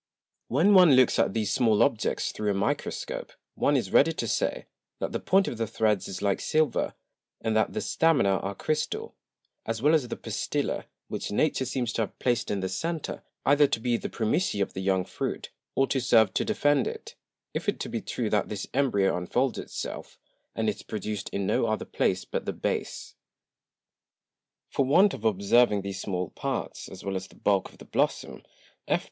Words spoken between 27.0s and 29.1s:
well as the Bulk of the Blossom, _F.